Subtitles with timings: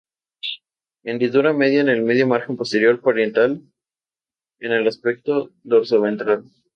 [1.03, 3.61] Hendidura media en el margen posterior parietal
[4.59, 6.43] en aspecto dorsoventral.